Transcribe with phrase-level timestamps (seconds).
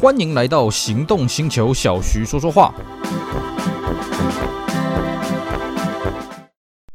[0.00, 2.72] 欢迎来到行动星球，小徐说说话。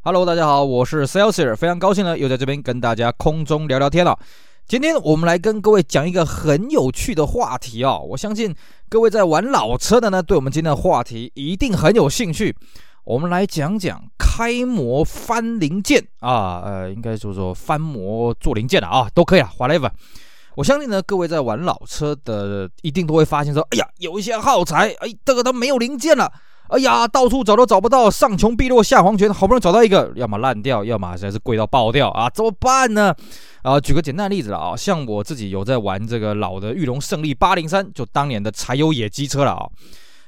[0.03, 4.17] Hello，大家好，我是 Celsius，非常高兴呢，又在这边跟大家空中聊聊天了。
[4.65, 8.55] 今天我们来跟各位讲一个很有趣的话题哦，我相信
[8.87, 12.55] 各位在玩老车的呢，对我们今天的话题一定很有兴趣。
[13.03, 19.89] 我们来讲讲开模翻零件啊，呃，应该说说翻模做零件的啊，都可以啊，whatever。
[20.55, 26.31] 我相信呢，各位在玩老车的一定都会发现说，哎呀，有一些耗材，哎，这个都没有零件了。
[26.69, 33.13] 哎呀，到处找都找不到，上穷碧落下黄泉，好不容易找到一个，要么烂掉，要么实在是贵到爆掉啊，怎么办呢？
[33.61, 39.67] 啊，举个简单的例子了啊，像我自己有在玩这个老的玉龙胜利八零三，就当年的柴油野鸡车了啊。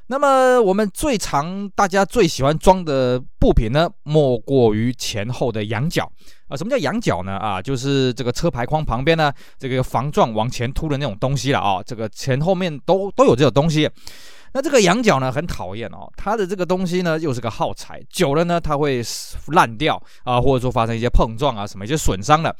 [0.07, 6.07] 那么我们最常大家最喜欢装的部品呢，莫过于前后的羊角
[6.47, 6.55] 啊。
[6.55, 7.31] 什么叫羊角呢？
[7.37, 11.81] 啊，就是这个车牌框旁边呢，这个防撞往前凸的那种东西了啊。
[11.83, 13.89] 这个前后面都都有这种东西。
[14.53, 19.03] 那这个羊角呢，很讨厌哦，它的这个东西呢，又是个耗材，久了呢，它会
[19.47, 22.55] 烂掉啊，或者说发生一些碰撞啊，什么一些损伤的。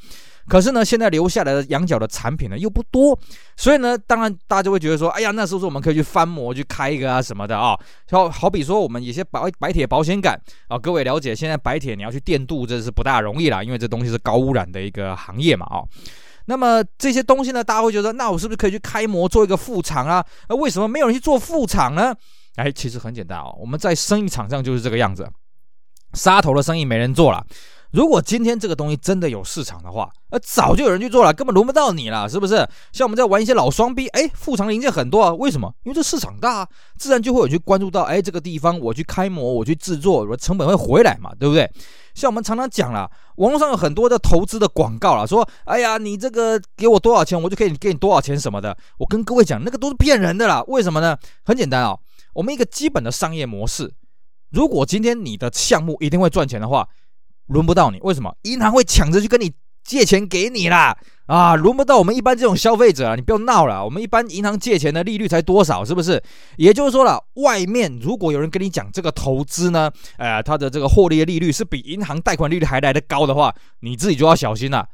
[0.48, 3.18] 可是呢，现在留下来的羊角的产品呢又不多，
[3.56, 7.76] 所以呢，当然大家就会觉得说，哎呀，那是不是我们可以去翻模去开一个啊什么的啊？
[8.10, 15.82] 好，好比说我们有些白白铁保险杆啊，各位了解，现在白铁你要去电镀，这是不大容易啦，因为这东西是高污染的一个行业嘛啊。
[16.46, 20.24] 那么这些东西呢，大家会觉得，那我是不是可以去开模做一个副厂啊？
[20.48, 22.14] 那为什么没有人去做副厂呢？
[22.54, 25.28] 哎，其实很简单哦，我们在生意场上就是这个样子，
[26.14, 27.44] 杀头的生意没人做了。
[27.92, 32.56] 如果今天这个东西真的有市场的话，呃，早就有人去做了，根本轮不到你了，是不是？
[32.92, 35.72] 像我们在玩一些老双 B，哎，副厂零件很多啊，为什么？
[35.84, 41.70] 因为这市场大，自然就会有去关注到，哎，这个地方我去开模，我去制作，我成本会回来嘛，对不对？
[42.14, 48.76] 像我们常常讲了，网络上有很多的投资的广告了，说，哎呀，你这个给我多少钱，我就可以给你多少钱什么的。
[48.98, 50.62] 我跟各位讲，那个都是骗人的啦。
[50.66, 51.16] 为什么呢？
[51.44, 51.96] 很简单啊，
[52.34, 53.92] 我们一个基本的商业模式，
[54.50, 56.86] 如果今天你的项目一定会赚钱的话。
[57.48, 58.34] 轮不到你，为什么？
[58.42, 59.52] 银行会抢着去跟你
[59.84, 60.96] 借钱给你啦！
[61.26, 63.14] 啊，轮不到我们一般这种消费者啊！
[63.16, 66.22] 你不要闹了，我们一般银行借钱的利率才多少，是不是？
[66.56, 74.86] 也就是说了，外面如果有人跟你讲这个投资呢，呃，他的这个获利的利率是比银行贷款利率还来得高的话，你自己就要小心了。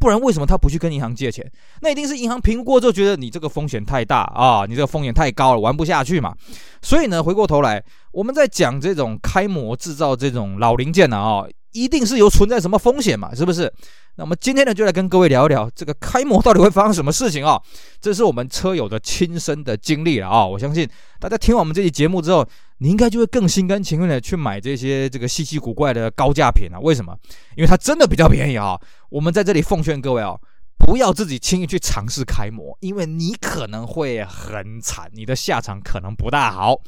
[0.00, 1.50] 不然为什么他不去跟银行借钱？
[1.80, 6.34] 那一定是银行评估过之后觉得你这个风险太大啊，你这个风险太高了，玩不下去嘛。
[6.82, 7.82] 所以呢，回过头来，
[8.12, 11.44] 我们在讲这种开模制造这种老零件呢啊。
[11.74, 13.70] 一定是有存在什么风险嘛，是不是？
[14.16, 17.60] 那么今天呢，就来跟各位聊一聊这个开模到底会发生什么事情啊？
[18.00, 20.46] 这是我们车友的亲身的经历了啊！
[20.46, 22.46] 我相信大家听完我们这期节目之后，
[22.78, 26.78] 你应该就会更心甘情愿的去买这些这个稀奇古怪的高价品了。
[26.80, 27.12] 为什么？
[27.56, 28.78] 因为它真的比较便宜啊！
[29.10, 30.36] 我们在这里奉劝各位啊，
[30.78, 36.80] 不要自己轻易去尝试开模，因为你可能会很惨，你的下场可能不大好。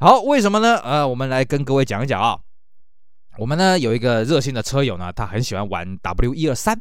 [0.00, 0.78] 好，为什么呢？
[0.78, 2.36] 呃，我们来跟各位讲一讲啊。
[3.38, 6.74] 我们呢有一个热心的车友呢，他很喜欢玩 W 一二三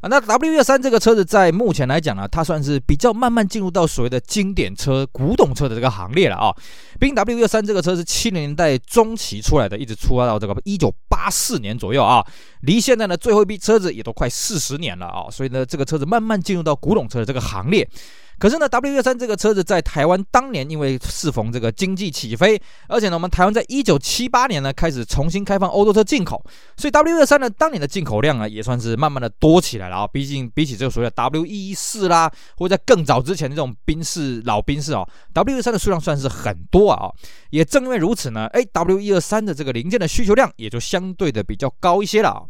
[0.00, 0.08] 啊。
[0.08, 6.54] 那 W 一二三这个车子在目前来讲呢，它算是比较慢慢进入到所谓的经典车、古董车的这个行列了啊。
[6.98, 12.24] 毕竟 W 一二三这个车是七零年代中期出来的，一直出到这个一九八四年左右啊，
[12.62, 15.30] 离现在呢最后一批车子也都快四十年了啊。
[15.30, 17.88] 所以呢，这个车子慢慢进入到古董车的这个行列。
[18.38, 26.44] 可是呢，W 二三这个车子在台湾当年因为适逢这个经济起飞，而且呢，我们台湾在一九七八年呢开始重新开放欧洲车进口，
[26.76, 30.06] 所以 W 二三呢当年的进口量啊也算是慢慢的多起来了啊。
[30.06, 37.10] 毕竟比起这个所谓的 W114 啦，或者在更早之前的这种宾士老宾士哦，W123 的数量算是很多啊。
[37.54, 42.42] 也正因为如此呢，哎，W123 的这个零件的需求量也就相对的比较高一些了啊。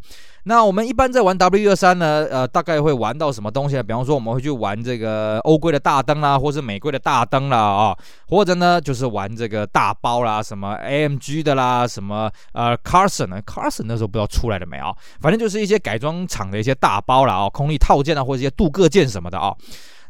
[0.45, 3.83] 那我们一般在玩 W123 呢，呃，大概会玩到什么东西呢？
[3.83, 14.91] 比方说，我们会去玩这个欧规的大灯啦，或是美规的大灯啦，啊，或者呢，就是玩这个大包啦，什么 AMG 的啦，什么呃 Carson 呢？Carson 那时候不知道出来了没啊？
[15.21, 19.53] 反正就是一些改装厂的一些大包啦，啊，空力套件啊，或者一些镀铬件什么的啊。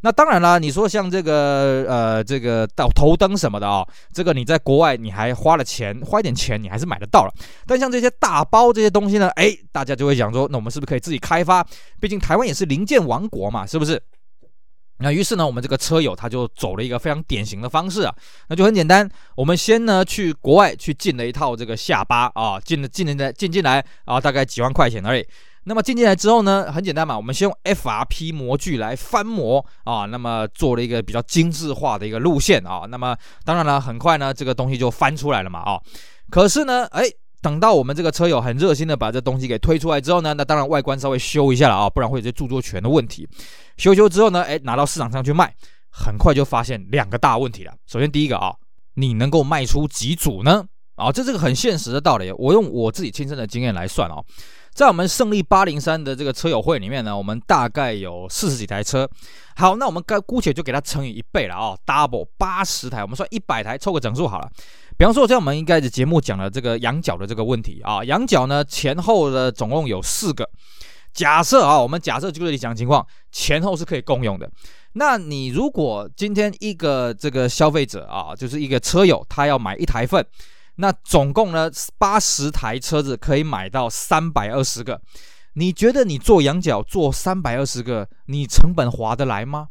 [0.06, 7.34] 那当然啦，你说像这个呃这个到头灯什么的啊、这个你在国外你还花了钱，花一点钱你还是买得到了。
[7.66, 11.66] 但像这些大包这些东西呢，哎，大家就会想说，那我们是不是可以自己开发？
[12.00, 14.00] 毕竟台湾也是零件王国嘛，是不是？
[15.00, 18.14] 那于是呢，我们这个车友他就走了一个非常典型的方式啊，
[18.48, 25.26] 那就很简单，我们先呢去国外去进了一套这个下巴啊，进了进的进进来啊，大概几万块钱而已。
[25.66, 35.80] 那么进进来之后呢，很简单嘛，我们先用 FRP 模具来翻模啊，那么做了一个比较精致化的一个路线啊，那么当然了，很快呢，这个东西就翻出来了嘛啊，
[36.30, 37.04] 可是呢，哎，
[37.42, 43.28] 等到我们这个车友很热心的把这东西给推出来之后呢，那当然外观稍微修一下了啊，不然会有些著作权的问题。
[43.78, 45.54] 修修之后呢，哎，拿到市场上去卖。
[45.98, 47.72] 很快就发现两个大问题了。
[47.88, 48.54] 首先第一个啊，
[48.96, 50.66] 你能够卖出几组呢？
[50.96, 52.30] 啊，这是个很现实的道理。
[52.34, 54.22] 我用我自己亲身的经验来算哦，
[54.76, 59.10] 在我们胜利八零三的这个车友会里面呢，我们大概有四十几台车。
[59.56, 64.52] 好，那我们该姑且就给它乘以一倍了啊，double 八十台，我们算一百台，凑个整数好了。
[64.98, 70.50] 比方说，像我们应该的节目讲了这个羊角的这个问题啊，羊角呢前后的总共有四个。
[71.14, 74.52] 假设啊，我们假设就是你讲情况，前后是可以共用的。
[74.92, 80.26] 那你如果今天一个这个消费者啊，就是一个车友，他要买一台份。
[80.78, 85.02] 那总共呢，八十台车子可以买到三百二十个。
[85.54, 89.68] 你觉得你做羊角做三百二十个，你成本划得来吗？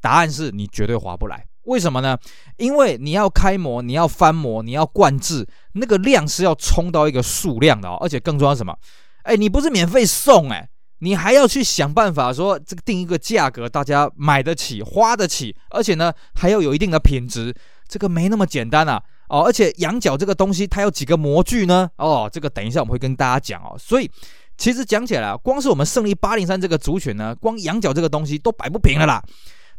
[0.00, 1.46] 答案是你绝对划不来。
[1.64, 2.18] 为什么呢？
[2.56, 7.96] 因为你要开模，你要翻模，你要灌制，那个量是要冲到一个数量的哦。
[8.00, 8.76] 而且更重要什么？
[9.22, 10.68] 哎，你不是免费送哎，
[11.00, 17.54] 你还要去想办法说这个定一个价格，大家买得起、花得起，而且呢还要有一定的品质，
[17.86, 19.00] 这个没那么简单啊。
[19.28, 21.90] 哦，而且羊角这个东西，它有几个模具呢？
[21.96, 23.76] 哦，这个等一下我们会跟大家讲哦。
[23.78, 24.10] 所以
[24.56, 29.22] 其实讲起来啊，光是我们胜利八零三这个族群呢，光羊角这个东西都摆不平了啦。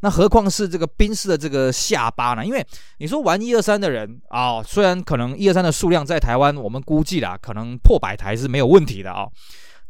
[0.02, 2.46] 那何况是这个宾士的这个下巴呢？
[2.46, 2.66] 因为
[3.00, 9.32] 你说玩一二三的人啊，虽然可能一二三的数量在台湾，我们估计啦，可能破百台是没有问题的啊，哦。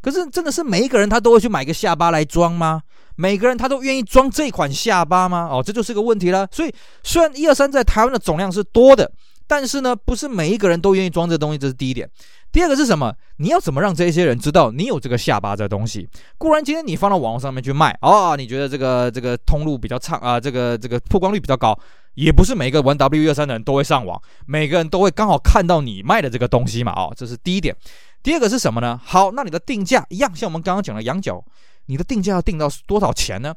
[0.01, 2.81] 可是真的是每一个人他都会去买个下巴来装吗？
[3.17, 5.47] 每个人他都愿意装这款下巴吗？
[5.51, 6.47] 哦，这就是个问题了。
[6.51, 6.73] 所以
[7.03, 9.11] 虽然一二三在台湾的总量是多的。
[9.49, 12.07] 但是呢，不是每一个人都愿意装这东西，这是第一点。
[12.51, 13.11] 第二个是什么？
[13.37, 16.07] 你要怎么让这些人知道你有这个下巴这东西？
[16.37, 21.75] 固然今天你放到网络上面去卖哦，你觉得这个这个通路比较畅啊，这个这个曝光率比较高，
[22.13, 26.91] 也不是每个玩 W 一二三的人都会上网，每个人都会刚好看到你卖的这个东西嘛。
[26.93, 27.75] 哦，这是第一点。
[28.21, 29.01] 第二个是什么呢？
[29.03, 31.43] 好，那你的定价一样，像我们刚刚讲的羊角，
[31.87, 33.51] 你的定价要定到多少钱呢？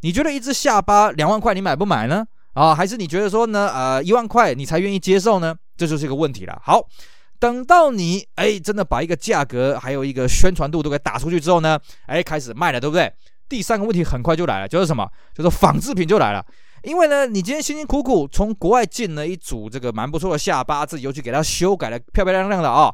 [0.00, 2.24] 你觉得一只下巴两万块，你买不买呢？
[2.56, 3.68] 啊，还是你觉得说呢？
[3.68, 5.54] 呃，一万块你才愿意接受呢？
[5.76, 6.58] 这就是一个问题了。
[6.64, 6.80] 好，
[7.38, 13.12] 等到你哎真的把一个价格还有一个宣传度都给打出去之后呢，哎开始卖了，对不对？
[13.46, 15.06] 第三个问题很快就来了，就是什么？
[15.34, 16.42] 就是仿制品就来了。
[16.82, 22.90] 因为呢，你今天辛辛苦苦从国外进了一组这个蛮不错的下巴，自己又去给它修改的漂漂亮亮的啊，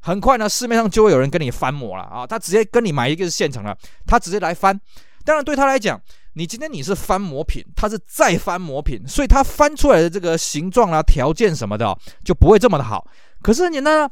[0.00, 3.74] 很快呢市面上就会有人跟你翻模了啊，他直接跟你买一个是现成的，
[4.06, 4.78] 他直接来翻。
[5.24, 5.98] 当然对他来讲。
[6.38, 13.04] 你今天你是翻模品，它是再翻模品，所以它翻出来的这个形状啊、条件什么的就不会这么的好。
[13.42, 14.10] 可是很简单啊。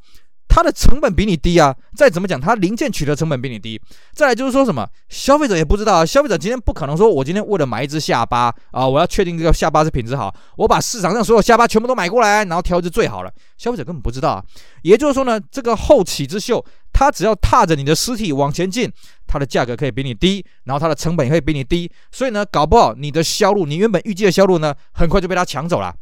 [0.49, 3.79] 它的成本比你低啊，再怎么讲，它零件取得成本比你低。
[4.15, 13.31] 再来就是说什么，消费者也不知道啊，消费者今天不可能说，我今天为了买一只下巴啊，我要确定这个下巴是品质好，我把市场上所有下巴全部都买过来，然后挑一只最好了。
[13.59, 14.45] 消费者根本不知道啊。
[14.83, 16.65] 也就是说呢，这个后起之秀，
[16.99, 18.91] 它只要踏着你的尸体往前进，
[19.27, 25.95] 它的价格可以比你低，然后它的成本也会比你低，所以呢，搞不好你的销路，你原本预计的销路呢，很快就被它抢走了。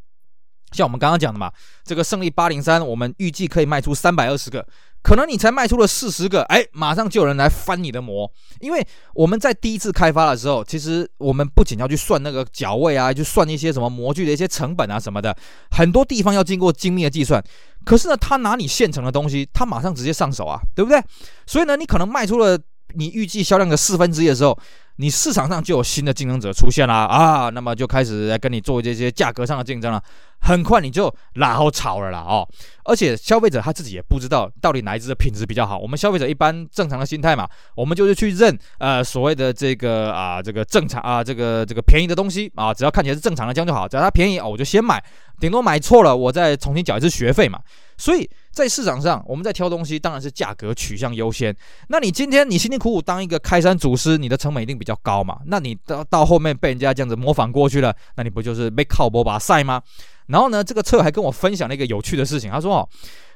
[0.71, 1.51] 像我们刚刚讲的嘛，
[1.85, 4.65] 这个胜利八零三，我们预计可以卖出三百二十个，
[5.05, 8.29] 可能你才卖出了四十个，哎，马上就有人来翻你的模。
[8.61, 15.37] 因为我们在第一次开发的时候，其实我们不仅要去算那个脚位啊，去算一些什么模具的一些成本啊什么的，
[15.71, 17.45] 很多地方要经过精密的计算。
[17.85, 20.99] 可是呢，他拿你现成的东西，他马上直接上手啊，对不对？
[21.47, 22.59] 所以呢，你可能卖出了
[22.95, 24.59] 你预计销量的四分之一的时候。
[24.97, 30.01] 你市场上就有新的竞争者出现啦啊，那么就开始来跟你做这些价格上的竞争了，
[30.41, 32.49] 很快你就拉好炒了啦哦，
[32.85, 35.77] 而且消费者他自己也不知道到底哪一支的品质比较好。
[35.77, 45.03] 我们消费者一般正常的心态嘛，我们就是去认呃所谓的这个啊这个正常啊这个这个便宜的东西啊，只要看起来是正常的这样就好，只要它便宜哦我就先买，
[45.41, 47.59] 顶多买错了我再重新缴一次学费嘛，
[47.97, 48.31] 所以。
[48.55, 51.55] 在市场上，我们在挑东西，当然是价格取向优先。
[51.89, 55.41] 那你今天你辛辛苦苦当一个开山祖师，你的成本一定比较高嘛？
[55.47, 59.83] 那你到到后面被人家这样子模仿过去了，那你不就是被靠波把赛吗？
[60.27, 62.89] 然后呢，这个车友还跟我分享了一个有趣的事情，他说哦，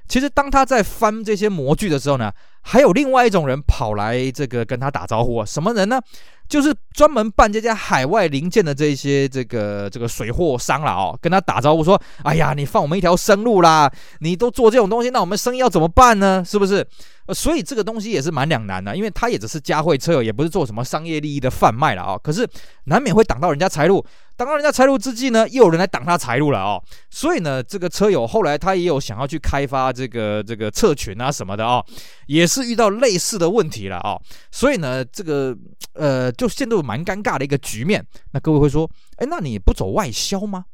[0.09, 6.01] 其实当他在翻这些模具的时候呢，还有另外一种人跑来这个跟他打招呼啊，什么人呢？
[6.49, 13.93] 就是专门办这家海外零件的这些这个这个水货商了哦，跟他打招呼说：“哎呀，你放我们一条生路啦！
[14.21, 16.43] 你都做这种东西，那我们生意要怎么办呢？
[16.43, 16.87] 是不是？”，
[17.35, 22.19] 所以这个东西也是蛮两难的，因为他也只是嘉惠车友，也不是做什么商业利益的贩卖了啊。
[22.23, 22.49] 可是
[22.85, 24.03] 难免会挡到人家财路，
[24.39, 26.81] 挡到人家财路之际呢，又有人来挡他财路了啊。
[27.11, 31.85] 所以呢，这个车友后来他也有想要去开发这个这个侧裙啊什么的啊，
[32.29, 34.17] 也是遇到类似的问题了啊。
[34.53, 35.53] 所以呢，这个
[35.95, 38.07] 呃，就陷入蛮尴尬的一个局面。
[38.31, 40.65] 那各位会说，哎，那你不走外销吗？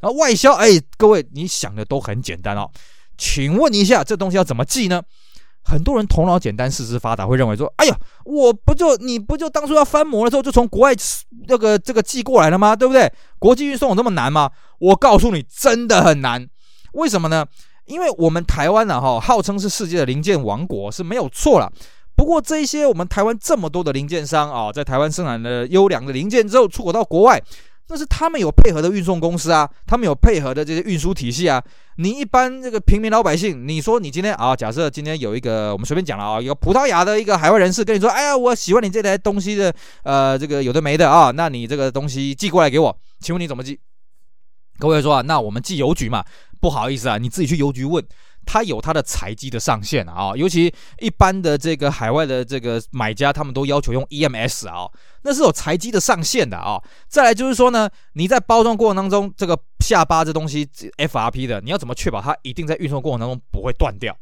[0.00, 2.70] 啊，外销，哎，各位你想的都很简单哦。
[3.16, 5.02] 请问一下，这东西要怎么寄呢？
[5.64, 10.92] 很多人头脑简单、四肢发达，会认为说：“哎呀，我不就你不就当初要翻模的时候就从国外
[11.48, 12.76] 那个这个寄过来了吗？
[12.76, 13.10] 对不对？
[13.38, 14.50] 国际运送有这么难吗？
[14.78, 16.46] 我告诉你，真的很难。
[16.92, 17.46] 为什么呢？
[17.86, 21.70] 因为我们台湾呢，哈，号称是世界的零件王国是没有错啦。
[22.14, 27.42] 不过这一些我们台湾这么多的零件商啊，在台湾生产的优良的零件之后出口到国外。”
[27.88, 31.62] 那是他们有配合的运送公司啊，他们有配合的这些运输体系啊。
[31.96, 39.72] 你一般这个平民老百姓，你说你今天啊，假设今天有一个我们随便讲了啊，一个葡萄牙的一个海外人士跟你说，哎呀，我喜欢你这台东西的，
[40.02, 43.78] 呃，这个有的没的啊，那你这个东西寄过来给我，请问你怎么寄？
[44.78, 46.24] 各位说啊，那我们寄邮局嘛，
[46.60, 48.02] 不好意思啊，你自己去邮局问。
[48.44, 54.86] 它有它的财机的上限啊，尤其一般的这个海外的这个买家，他们都要求用 EMS 啊，
[55.22, 56.80] 那是有财机的上限的啊。
[57.08, 64.16] 再来就是说呢，你在包装过程当中，这个下巴这东西 FRP 的，你要怎么确保它一定在运送过程当中不会断掉？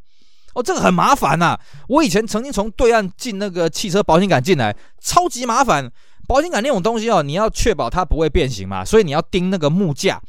[0.53, 1.59] 哦，这个很麻烦呐。
[1.87, 5.91] 我以前曾经从对岸进那个汽车保险杆进来，超级麻烦。
[6.25, 10.21] 保险杆那种东西哦，你要确保它不会变形嘛，所以你要钉那个木架。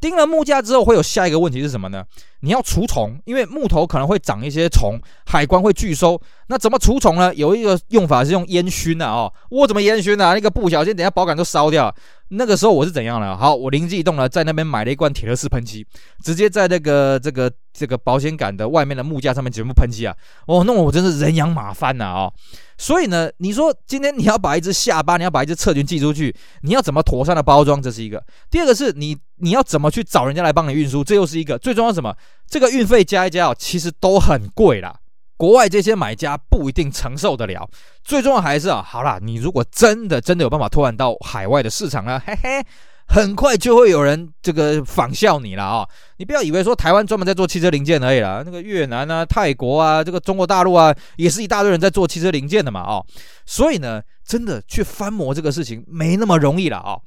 [0.00, 2.04] 钉了木架之后，会有下一个问题是什么呢？
[2.40, 6.20] 你要除虫，因为木头可能会长一些虫，海关会拒收。
[6.46, 7.34] 那怎么除虫呢？
[7.34, 9.32] 有一个用法是用烟熏的哦。
[9.50, 10.32] 我怎么烟熏呢？
[10.34, 11.92] 那个不小心，等下保杆都烧掉。
[12.28, 13.36] 那个时候我是怎样呢？
[13.36, 15.84] 好，我灵机一动了，在那边买了一罐铁乐士喷漆，
[16.22, 20.14] 直接在那个这个这个保险杆的外面的木架上面全部喷漆啊！
[20.46, 22.32] 哦，弄得我真是人仰马翻呐啊！
[22.76, 27.80] 所以呢，你说今天你要把一只下巴，你要把一只侧裙寄出去，你要怎么妥善的包装？
[27.80, 28.20] 这是一个。
[28.50, 31.04] 第二个是你你要怎么去找人家来帮你运输？
[31.04, 31.56] 这又是一个。
[31.56, 32.12] 最重要是什么？
[32.48, 34.96] 这个运费加一加哦，其实都很贵啦。
[35.36, 37.68] 国外这些买家不一定承受得了。
[38.02, 42.64] 最重要还是啊，好啦，你如果真的真的有办法拓展到海外的市场呢，嘿嘿。
[43.08, 45.88] 很快就会有人这个仿效你了啊、
[46.18, 53.06] 你不要以为说台湾专门在做汽车零件而已啦，那个越南啊、泰国啊、这个中国大陆啊，也是一大堆人在做汽车零件的嘛啊、哦！
[53.46, 56.98] 所以呢，真的去翻模这个事情没那么容易了啊、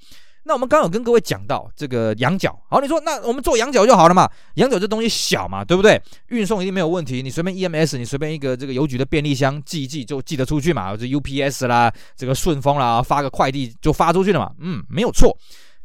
[0.44, 4.28] 那我们刚刚有跟各位讲到这个羊角，好，你说那我们做羊角就好了嘛？
[4.56, 6.02] 羊角这东西小嘛，对不对？
[6.30, 15.38] 运送一定没有问题，你随便 EMS，你随便一个这个邮局的便利箱寄一寄就寄得出去嘛，或者 UPS 啦，这个顺丰啦，发个快递就发出去了嘛，嗯，没有错。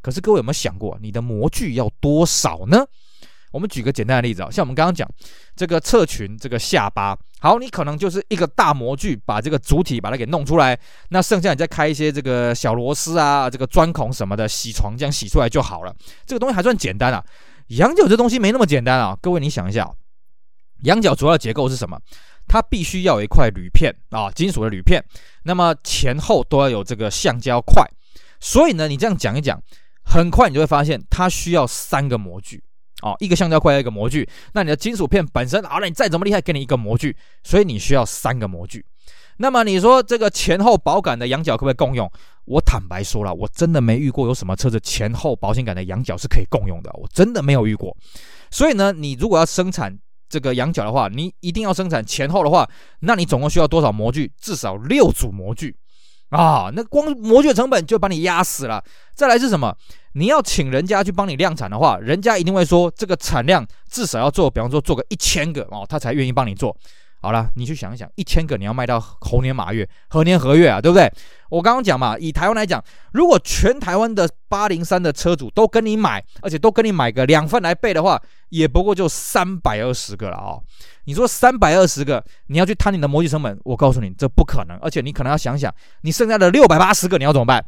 [0.07, 2.87] 可是各位有没有想过，你的模具要多少呢？
[3.51, 5.09] 我们举个简单的例子啊，像我们刚刚讲
[5.57, 15.93] 这个侧裙，这个下巴，好，你可能就是一个大模具，把这个主体把它给弄出来，那剩下你再开一些这个小螺丝啊，这个钻孔什么的，洗床这样洗出来就好了。
[16.25, 17.21] 这个东西还算简单啊。
[17.69, 19.91] 羊角这东西没那么简单啊，各位你想一下，
[20.85, 21.99] 羊角主要的结构是什么？
[22.47, 25.05] 它必须要有一块铝片啊，金属的铝片，
[25.43, 27.85] 那么前后都要有这个橡胶块。
[28.39, 29.61] 所以呢，你这样讲一讲。
[30.07, 32.63] 很快你就会发现，它需要三个模具
[33.03, 34.27] 哦，一个橡胶块，一个模具。
[34.55, 38.85] 那你的金属片本身，好了，你再怎么厉害，给你一个模具，所以你需要三个模具。
[39.39, 42.11] 那么你说这个前后保杆的羊角可不可以共用？
[42.47, 47.95] 我坦白说了，我真的没遇过有什么车子前后保险杆的羊角是可以共用的，我真的没有遇过。
[48.51, 49.95] 所以呢，你如果要生产
[50.29, 52.67] 这个羊角的话，你一定要生产前后的话，
[53.01, 54.33] 那你总共需要多少模具？
[54.41, 55.77] 至少六组模具。
[56.31, 58.83] 啊，那光模具的成本就把你压死了。
[59.15, 59.75] 再来是什么？
[60.13, 66.77] 你要请人家去帮你量产的话，人家一定会说这个产量至少要做，比方说做个一千个哦，他才愿意帮你做。
[67.21, 70.81] 好了，你去想一想，一千个你要卖到猴年马月，何年何月啊？
[70.81, 71.11] 对不对？
[71.49, 72.83] 我刚刚讲嘛，以台湾来讲，
[73.13, 78.21] 如果全台湾的八零三的车主都跟你买，而且都跟你买个两份来备的话，
[78.51, 80.63] 也不过就三百二十个了啊、哦。
[81.05, 84.77] 你说三百二十个，你要去摊你的模具成本，我告诉你，这不可能。
[84.79, 87.65] 而且你可能要想想，你剩下的六百八十个你要怎么办？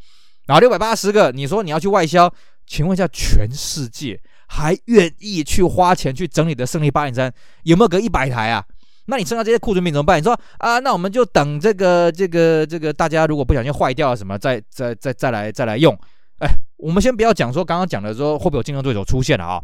[0.47, 2.33] 然后六百八十个，你说你要去外销，
[2.67, 7.33] 请问一下，全世界还愿意去花钱去整理的胜利八零三
[7.64, 8.64] 有没有个一百台啊？
[9.09, 10.19] 那你剩下这些库存品怎么办？
[10.19, 15.99] 你说啊，那我们就等这个这个这个，大家如果不小心坏掉了什么，再再再再来再来用。
[16.41, 19.61] 哎，我们先不要讲说刚刚讲的说会不会有竞争对手出现了啊？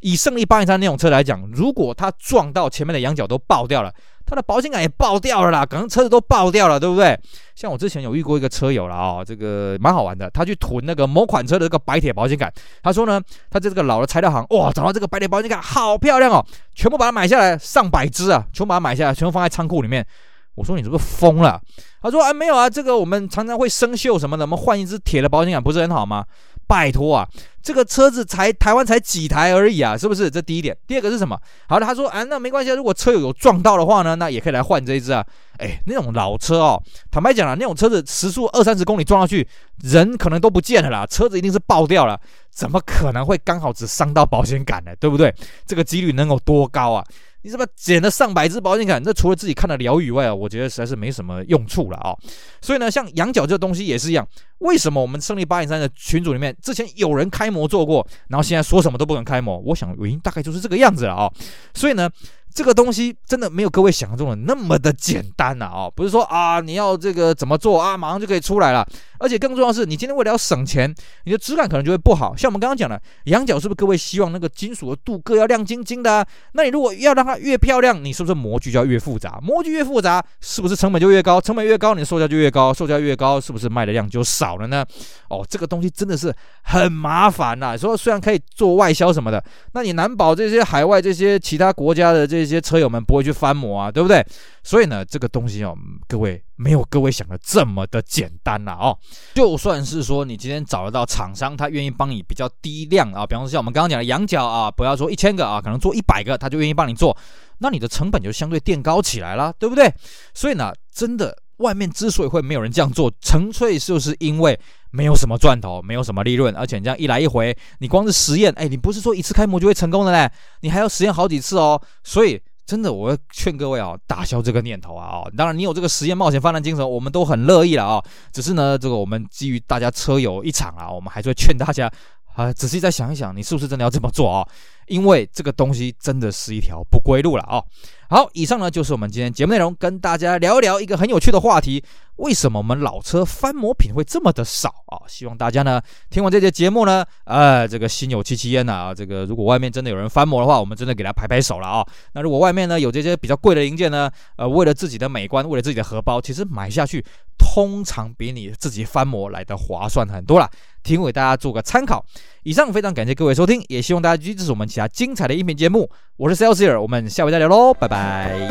[0.00, 3.92] 以胜利八零三那种车来讲，如果它撞到前面的羊角都爆掉了，
[4.28, 7.18] 它的保险杆也爆掉了啦，可能车子都爆掉了，对不对？
[7.54, 13.18] 像我之前有遇过一个车友了啊，这个蛮好玩的，他去囤那个某款车的这个白铁保险杆，他说呢，
[13.50, 16.44] 他在这个老的材料行，哇，找到这个白铁保险杆好漂亮哦，
[16.74, 20.06] 全部把它买下来，上百只啊，全部把它买下来，全部放在仓库里面。
[20.54, 21.60] 我说你是不是疯了？
[22.02, 26.24] 他说啊，没有啊，这个我们常常会生锈什么的，我们换一只铁的保险杆不是很好吗？
[26.66, 27.26] 拜托啊，
[27.68, 30.30] 这个车子才台湾才几台而已啊，是不是？
[30.30, 30.74] 这第一点。
[30.86, 31.38] 第二个是什么？
[31.68, 35.22] 好的，他说啊，那没关系啊，如果车友有撞到的话呢，那也可以来换这一只啊。
[35.58, 39.46] 哎，那种老车哦，坦白讲啊，那种车子时速二三十公里撞上去，
[39.82, 42.18] 人可能都不见了啦，车子一定是爆掉了，
[42.50, 44.92] 怎么可能会刚好只伤到保险杆呢？
[44.98, 45.34] 对不对？
[45.66, 47.04] 这个几率能有多高啊？
[47.42, 49.02] 你怎么捡了上百只保险杆？
[49.04, 52.16] 那除了自己看了疗愈外啊，我觉得实在是没什么用处了啊、
[52.60, 54.26] 所以呢，像羊角这个东西也是一样。
[54.58, 59.58] 为什么我们胜利八点三的群组里面之前有人开模做过，然后现在说什么都不肯开模？
[59.58, 61.32] 我想原因大概就是这个样子了啊、
[61.74, 62.10] 所以呢。
[62.58, 65.66] 这个东西真的没有各位想象中的那么的简单呐！
[65.66, 68.84] 哦，不是说啊，你要这个怎么做啊，马上就可以出来了。
[69.20, 70.92] 而且更重要的是，你今天为了要省钱，
[71.24, 72.34] 你的质感可能就会不好。
[72.36, 76.26] 像我们刚刚讲的，羊角是不是各位希望那个金属的镀铬要亮晶晶的？
[76.54, 79.38] 那你如果要让它越漂亮，你是不是模具就要越复杂？
[79.40, 81.40] 模具越复杂，是不是成本就越高？
[81.40, 84.84] 成本越高，你的售价就越高，售价越高，是不是卖的量就少了呢？
[85.30, 87.76] 哦，这个东西真的是很麻烦呐。
[87.76, 94.24] 说虽然可以做外销什么的，那你难保这些海外这些其他国家的这些这些车友们不会去翻模啊，对不对？
[94.62, 95.76] 所以呢，这个东西哦，
[96.06, 98.96] 各位没有各位想的这么的简单了哦。
[99.34, 107.16] 就算是说你今天找得到厂商，他愿意帮你比较低量啊，比方说像我们刚刚讲的羊角啊，不要说一千个啊，可能做一百个，他就愿意帮你做，
[107.58, 109.92] 那你的成本就相对垫高起来了，对不对？
[110.32, 114.58] 所以呢，真的外面之所以会没有人这样做，纯粹就是因为
[114.90, 120.30] 没有什么赚头，没有什么利润，而且你这样一来一回，你光是实验，哎，你不是说一次开模就会成功的嘞，
[120.62, 122.40] 你还要实验好几次哦，所以。
[122.68, 125.06] 真的，我要劝各位啊，打消这个念头啊！
[125.06, 128.04] 哦，当然，你有这个实验冒险犯难精神，我们都很乐意了啊。
[128.30, 131.90] 只是呢，这个我们基于大家车友一场啊，我们还是会劝大家
[132.38, 134.46] 啊，仔细再想一想，你是不是真的要这么做啊？
[134.86, 137.60] 因为这个东西真的是一条不归路了啊。
[138.08, 141.82] 好，以上呢就是我们今天节目内容，跟大家聊一聊一个很有趣的话题：
[142.16, 145.02] 为什么我们老车翻模品会这么的少啊？
[145.08, 148.94] 希望大家呢听完这节节目呢，呃，这个心有戚戚焉呐啊！
[148.94, 151.84] 这个如果外面真的有人翻模的话，我们真的给他拍拍手了啊！
[152.12, 157.04] 那如果外面呢有这些比较贵的零件呢，呃，为了自己的美观，为了自己的荷包，其实买下去
[157.38, 160.50] 通常比你自己翻模来的划算很多了。
[160.84, 162.02] 提供给大家做个参考。
[162.44, 165.90] 以上非常感谢各位收听，也希望大家继续支持我们其他精彩的音频节目。
[166.16, 168.48] 我是 Celsius，我们下回再聊喽，拜拜。